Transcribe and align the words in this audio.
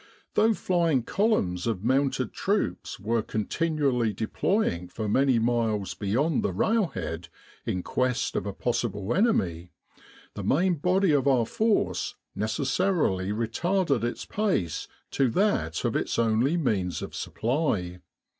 Though 0.33 0.55
flying 0.55 1.03
columns 1.03 1.67
of 1.67 1.83
mounted 1.83 2.33
troops 2.33 2.99
were 2.99 3.21
continually 3.21 4.13
deploying 4.13 4.87
for 4.87 5.07
many 5.07 5.37
miles 5.37 5.93
be 5.93 6.07
yond 6.09 6.41
the 6.41 6.51
railhead 6.51 7.29
in 7.67 7.83
quest 7.83 8.35
of 8.35 8.47
a 8.47 8.51
possible 8.51 9.13
enemy, 9.13 9.73
the 10.33 10.43
main 10.43 10.73
body 10.77 11.11
of 11.11 11.27
our 11.27 11.45
Force 11.45 12.15
necessarily 12.33 13.31
retarded 13.31 14.03
its 14.03 14.25
pace 14.25 14.87
to 15.11 15.29
that 15.29 15.85
of 15.85 15.95
its 15.95 16.17
only 16.17 16.57
means 16.57 17.03
of 17.03 17.13
supply. 17.13 17.99